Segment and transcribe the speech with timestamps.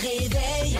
[0.00, 0.78] réveil.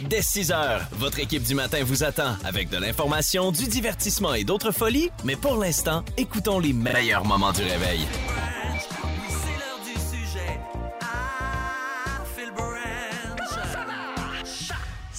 [0.00, 4.44] Dès 6 heures, votre équipe du matin vous attend avec de l'information, du divertissement et
[4.44, 5.10] d'autres folies.
[5.24, 8.00] Mais pour l'instant, écoutons les meilleurs moments du réveil.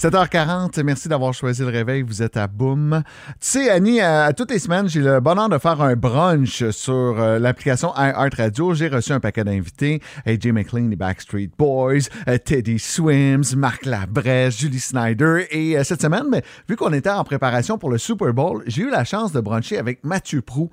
[0.08, 2.02] 7h40, merci d'avoir choisi le réveil.
[2.02, 3.02] Vous êtes à Boom.
[3.40, 6.62] Tu sais, Annie, à, à toutes les semaines, j'ai le bonheur de faire un brunch
[6.72, 8.74] sur euh, l'application iHeart Radio.
[8.74, 10.02] J'ai reçu un paquet d'invités.
[10.26, 15.46] AJ McLean, les Backstreet Boys, euh, Teddy Swims, Marc Labrèche, Julie Snyder.
[15.50, 18.82] Et euh, cette semaine, mais, vu qu'on était en préparation pour le Super Bowl, j'ai
[18.82, 20.68] eu la chance de bruncher avec Mathieu Prou,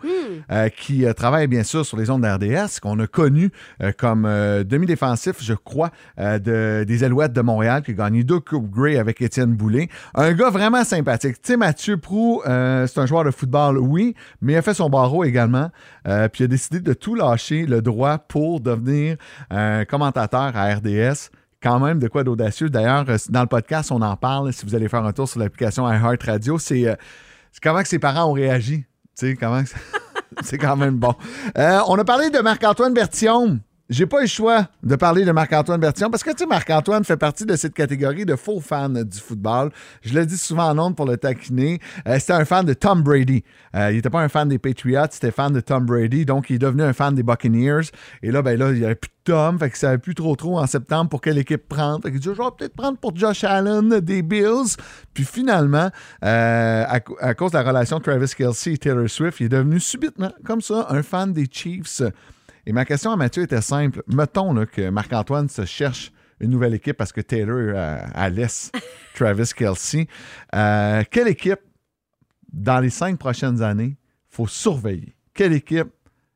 [0.52, 3.50] euh, qui travaille bien sûr sur les ondes d'RDS, qu'on a connu
[3.98, 4.24] comme
[4.66, 9.21] demi-défensif, je crois, de- des Alouettes de Montréal, qui a gagné deux Coupes Grey avec
[9.22, 9.90] Étienne Boulay.
[10.16, 11.42] Un gars vraiment sympathique.
[11.42, 14.74] Tu sais, Mathieu Prou, euh, c'est un joueur de football, oui, mais il a fait
[14.74, 15.70] son barreau également.
[16.08, 19.18] Euh, puis il a décidé de tout lâcher, le droit, pour devenir
[19.50, 21.30] un commentateur à RDS
[21.62, 22.70] quand même de quoi d'audacieux.
[22.70, 24.52] D'ailleurs, euh, dans le podcast, on en parle.
[24.54, 26.98] Si vous allez faire un tour sur l'application iHeart Radio, c'est
[27.62, 28.86] comment que ses parents ont réagi.
[29.18, 29.62] Tu sais, comment
[30.42, 31.14] c'est quand même bon.
[31.56, 33.60] On a parlé de Marc-Antoine Bertillon.
[33.92, 37.04] J'ai pas eu le choix de parler de Marc-Antoine Bertillon parce que, tu sais, Marc-Antoine
[37.04, 39.70] fait partie de cette catégorie de faux fans du football.
[40.02, 41.82] Je le dis souvent en ondes pour le taquiner.
[42.08, 43.44] Euh, c'était un fan de Tom Brady.
[43.76, 46.26] Euh, il était pas un fan des Patriots, c'était fan de Tom Brady.
[46.26, 47.92] Donc, il est devenu un fan des Buccaneers.
[48.24, 49.60] Et là, ben là, il n'y avait plus de Tom.
[49.60, 52.02] Fait que savait plus trop trop en septembre pour quelle équipe prendre.
[52.02, 54.78] Fait qu'il dit, je vais peut-être prendre pour Josh Allen des Bills.
[55.14, 55.90] Puis finalement,
[56.24, 59.82] euh, à, à cause de la relation Travis Kelsey et Taylor Swift, il est devenu
[59.82, 62.02] subitement, comme ça, un fan des Chiefs.
[62.66, 64.04] Et ma question à Mathieu était simple.
[64.08, 68.72] Mettons là, que Marc-Antoine se cherche une nouvelle équipe parce que Taylor euh, elle laisse
[69.16, 70.08] Travis Kelsey.
[70.56, 71.60] Euh, quelle équipe,
[72.52, 73.96] dans les cinq prochaines années,
[74.28, 75.16] faut surveiller?
[75.34, 75.90] Quelle équipe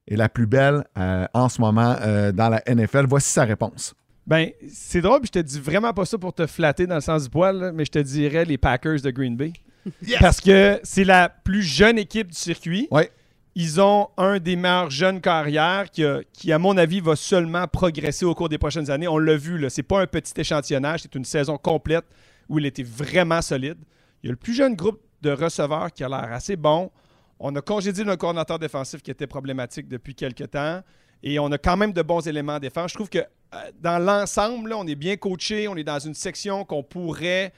[0.07, 3.05] est la plus belle euh, en ce moment euh, dans la NFL?
[3.07, 3.93] Voici sa réponse.
[4.27, 7.01] Ben, c'est drôle, puis je te dis vraiment pas ça pour te flatter dans le
[7.01, 9.53] sens du poil, là, mais je te dirais les Packers de Green Bay.
[10.19, 12.87] Parce que c'est la plus jeune équipe du circuit.
[12.89, 13.11] Ouais.
[13.57, 18.35] Ils ont un des meilleurs jeunes carrières qui, à mon avis, va seulement progresser au
[18.35, 19.07] cours des prochaines années.
[19.07, 19.69] On l'a vu, là.
[19.69, 22.05] C'est pas un petit échantillonnage, c'est une saison complète
[22.49, 23.77] où il était vraiment solide.
[24.21, 26.91] Il y a le plus jeune groupe de receveurs qui a l'air assez bon.
[27.39, 30.81] On a congédié notre coordinateur défensif qui était problématique depuis quelques temps.
[31.23, 32.91] Et on a quand même de bons éléments en défense.
[32.91, 35.67] Je trouve que euh, dans l'ensemble, on est bien coaché.
[35.69, 37.53] On est dans une section qu'on pourrait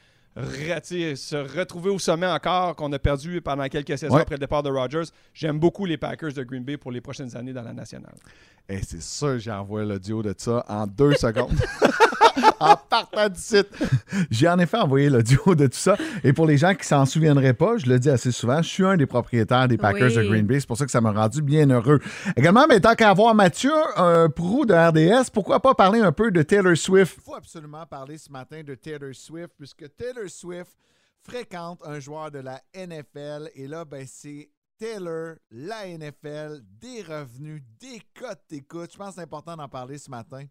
[1.15, 4.21] se retrouver au sommet encore, qu'on a perdu pendant quelques saisons Ouais.
[4.21, 5.03] après le départ de Rodgers.
[5.33, 8.15] J'aime beaucoup les Packers de Green Bay pour les prochaines années dans la nationale.
[8.69, 11.57] Et c'est sûr, j'ai envoyé l'audio de ça en deux secondes.
[12.59, 13.67] en partant du site.
[14.29, 15.95] J'ai en effet envoyé l'audio de tout ça.
[16.23, 18.85] Et pour les gens qui s'en souviendraient pas, je le dis assez souvent, je suis
[18.85, 20.15] un des propriétaires des Packers Oui.
[20.15, 20.59] de Green Bay.
[20.59, 21.99] C'est pour ça que ça m'a rendu bien heureux.
[22.35, 26.31] Également, mais tant qu'à avoir Mathieu, un pro de RDS, pourquoi pas parler un peu
[26.31, 27.15] de Taylor Swift?
[27.17, 30.71] Il faut absolument parler ce matin de Taylor Swift, puisque Taylor Swift
[31.23, 33.49] fréquente un joueur de la NFL.
[33.55, 34.49] Et là, ben, c'est
[34.79, 38.91] Taylor, la NFL, des revenus, des cotes d'écoute.
[38.93, 40.45] Je pense que c'est important d'en parler ce matin.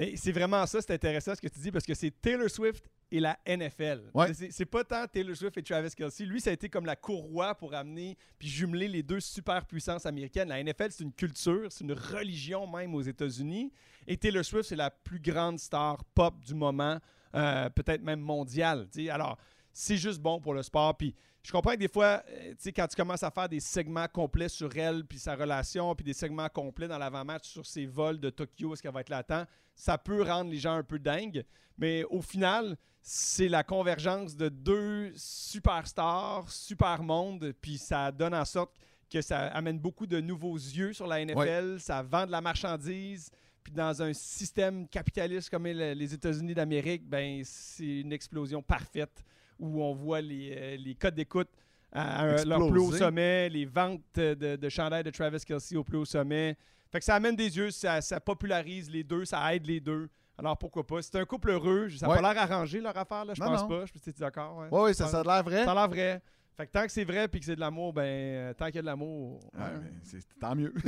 [0.00, 2.84] Mais c'est vraiment ça, c'est intéressant ce que tu dis parce que c'est Taylor Swift
[3.12, 4.10] et la NFL.
[4.14, 4.32] Ouais.
[4.32, 6.24] C'est- pas tant Taylor Swift et Travis Kelsey.
[6.24, 10.48] Lui, ça a été comme la courroie pour amener puis jumeler les deux superpuissances américaines.
[10.48, 13.72] La NFL, c'est une culture, c'est une religion même aux États-Unis.
[14.06, 16.98] Et Taylor Swift, c'est la plus grande star pop du moment,
[17.34, 18.88] euh, peut-être même mondiale.
[18.92, 19.10] tu sais.
[19.10, 19.36] Alors,
[19.72, 20.96] c'est juste bon pour le sport.
[20.96, 23.60] Puis je comprends que des fois, euh, tu sais, quand tu commences à faire des
[23.60, 27.86] segments complets sur elle, puis sa relation, puis des segments complets dans l'avant-match sur ses
[27.86, 29.44] vols de Tokyo, est-ce qu'elle va être là à temps,
[29.74, 31.44] ça peut rendre les gens un peu dingues.
[31.78, 38.44] Mais au final, c'est la convergence de deux superstars, super monde, puis ça donne en
[38.44, 38.76] sorte
[39.10, 43.30] que ça amène beaucoup de nouveaux yeux sur la NFL, ça vend de la marchandise.
[43.64, 49.24] Puis dans un système capitaliste comme les États-Unis d'Amérique, ben c'est une explosion parfaite
[49.60, 51.48] où on voit les, euh, les codes d'écoute
[51.92, 55.84] à, à leur plus haut sommet, les ventes de, de chandails de Travis Kelsey au
[55.84, 56.56] plus haut sommet.
[56.90, 60.08] Fait que ça amène des yeux, ça, ça popularise les deux, ça aide les deux.
[60.38, 61.02] Alors pourquoi pas?
[61.02, 61.90] C'est un couple heureux.
[61.90, 62.20] Ça n'a Ouais.
[62.20, 63.68] pas l'air arrangé leur affaire, là, je Non, pense non.
[63.68, 63.80] pas.
[63.82, 64.56] Je sais pas si tu es d'accord.
[64.56, 64.68] ouais.
[64.72, 65.64] Oui, oui, ça, ça a l'air vrai.
[65.64, 66.22] Ça a l'air vrai.
[66.60, 68.74] Fait que tant que c'est vrai puis que c'est de l'amour, ben euh, tant qu'il
[68.76, 70.74] y a de l'amour, Ouais, mais c'est tant mieux.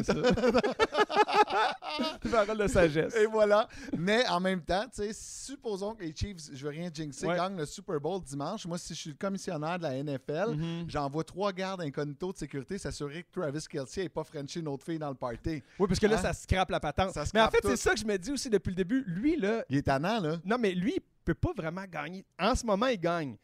[2.31, 3.15] Parole de sagesse.
[3.17, 3.69] Et voilà.
[3.97, 7.37] Mais en même temps, tu sais, supposons que les Chiefs, je veux rien jinxer, Ouais.
[7.37, 8.67] gagnent le Super Bowl dimanche.
[8.67, 10.85] Moi, si je suis le commissionnaire de la NFL, Mhm.
[10.89, 14.85] j'envoie trois gardes incognito de sécurité s'assurer que Travis Kelsey n'ait pas frenché une autre
[14.85, 15.63] fille dans le party.
[15.79, 16.23] Oui, parce que là, Hein?
[16.23, 17.13] ça scrape la patente.
[17.13, 17.69] Ça mais en fait, tout.
[17.69, 19.05] c'est ça que je me dis aussi depuis le début.
[19.07, 20.37] Lui, là, Il est tannant, là.
[20.45, 22.25] non, mais lui, il peut pas vraiment gagner.
[22.39, 23.37] En ce moment, il gagne.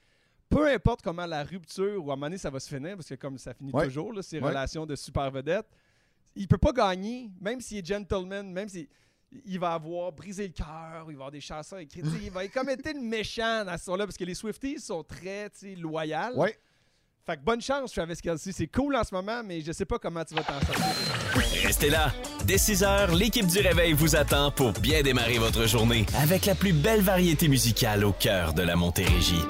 [0.50, 3.08] Peu importe comment la rupture ou à un moment donné, ça va se finir, parce
[3.08, 3.84] que comme ça finit Ouais.
[3.84, 4.48] toujours, là, ces Ouais.
[4.48, 5.66] relations de super vedette,
[6.34, 8.88] il peut pas gagner, même s'il est gentleman, même si.
[9.44, 12.06] il va avoir brisé le cœur, il va avoir des chansons écrites.
[12.22, 15.50] Il va comme être le méchant dans ce son-là parce que les Swifties sont très
[15.76, 16.32] loyales.
[16.34, 16.58] Ouais.
[17.26, 18.52] Fait que bonne chance, Travis Kelsey.
[18.52, 21.62] C'est cool en ce moment, mais je sais pas comment tu vas t'en sortir.
[21.62, 22.10] Restez là.
[22.46, 26.54] Dès 6 heures, l'équipe du Réveil vous attend pour bien démarrer votre journée avec la
[26.54, 29.42] plus belle variété musicale au cœur de la Montérégie.